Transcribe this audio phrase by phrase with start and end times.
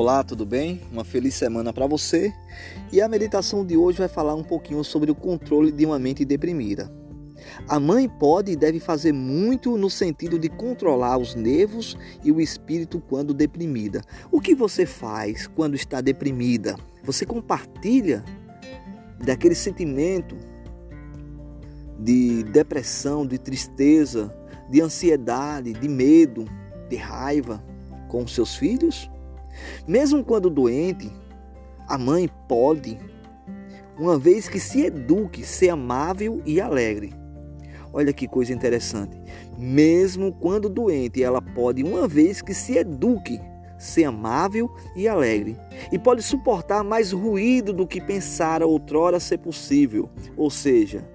[0.00, 0.80] Olá, tudo bem?
[0.92, 2.32] Uma feliz semana para você.
[2.92, 6.24] E a meditação de hoje vai falar um pouquinho sobre o controle de uma mente
[6.24, 6.88] deprimida.
[7.66, 12.40] A mãe pode e deve fazer muito no sentido de controlar os nervos e o
[12.40, 14.00] espírito quando deprimida.
[14.30, 16.76] O que você faz quando está deprimida?
[17.02, 18.24] Você compartilha
[19.18, 20.36] daquele sentimento
[21.98, 24.32] de depressão, de tristeza,
[24.70, 26.44] de ansiedade, de medo,
[26.88, 27.60] de raiva
[28.06, 29.10] com seus filhos?
[29.86, 31.10] Mesmo quando doente,
[31.86, 32.98] a mãe pode,
[33.98, 37.12] uma vez que se eduque, ser amável e alegre.
[37.92, 39.18] Olha que coisa interessante.
[39.56, 43.40] Mesmo quando doente, ela pode, uma vez que se eduque,
[43.78, 45.56] ser amável e alegre.
[45.90, 50.10] E pode suportar mais ruído do que pensara outrora ser possível.
[50.36, 51.08] Ou seja,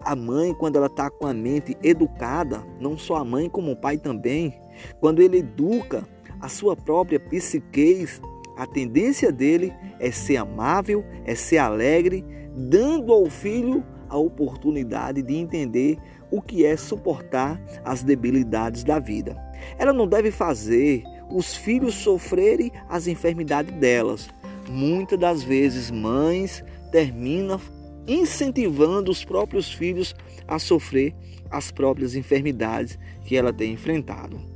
[0.00, 3.76] a mãe, quando ela está com a mente educada, não só a mãe, como o
[3.76, 4.54] pai também,
[5.00, 6.06] quando ele educa
[6.40, 8.20] a sua própria psiquez,
[8.56, 15.34] a tendência dele é ser amável, é ser alegre, dando ao filho a oportunidade de
[15.36, 15.98] entender
[16.30, 19.36] o que é suportar as debilidades da vida.
[19.78, 24.28] Ela não deve fazer os filhos sofrerem as enfermidades delas.
[24.68, 27.60] Muitas das vezes, mães terminam
[28.06, 30.14] incentivando os próprios filhos
[30.46, 31.14] a sofrer
[31.50, 34.55] as próprias enfermidades que ela tem enfrentado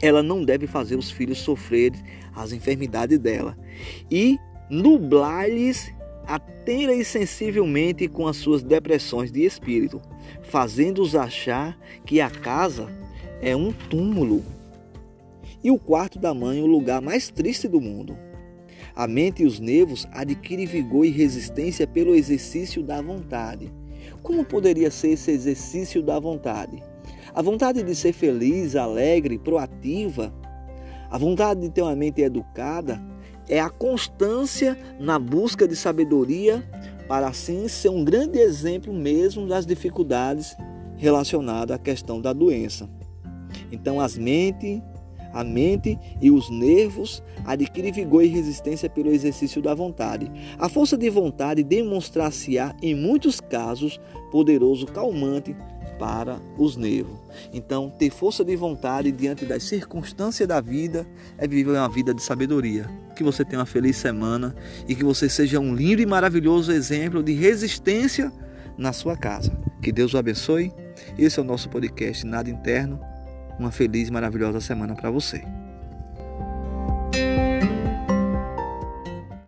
[0.00, 2.00] ela não deve fazer os filhos sofrerem
[2.34, 3.56] as enfermidades dela
[4.10, 4.38] e
[4.70, 5.92] nublar-lhes
[6.26, 10.00] atenta sensivelmente com as suas depressões de espírito,
[10.42, 12.88] fazendo-os achar que a casa
[13.40, 14.44] é um túmulo
[15.62, 18.16] e o quarto da mãe o lugar mais triste do mundo.
[18.94, 23.72] A mente e os nervos adquirem vigor e resistência pelo exercício da vontade.
[24.22, 26.82] Como poderia ser esse exercício da vontade?
[27.38, 30.34] A vontade de ser feliz, alegre, proativa,
[31.08, 33.00] a vontade de ter uma mente educada
[33.48, 36.68] é a constância na busca de sabedoria
[37.06, 40.56] para assim ser um grande exemplo mesmo das dificuldades
[40.96, 42.90] relacionadas à questão da doença.
[43.70, 44.82] Então as mentes,
[45.32, 50.28] a mente e os nervos adquirem vigor e resistência pelo exercício da vontade.
[50.58, 54.00] A força de vontade demonstrar-se-á em muitos casos
[54.32, 55.54] poderoso calmante
[55.98, 57.18] para os nervos.
[57.52, 62.22] Então, ter força de vontade diante das circunstâncias da vida é viver uma vida de
[62.22, 62.88] sabedoria.
[63.16, 64.54] Que você tenha uma feliz semana
[64.86, 68.32] e que você seja um lindo e maravilhoso exemplo de resistência
[68.76, 69.50] na sua casa.
[69.82, 70.72] Que Deus o abençoe.
[71.18, 73.00] Esse é o nosso podcast Nada Interno.
[73.58, 75.42] Uma feliz e maravilhosa semana para você.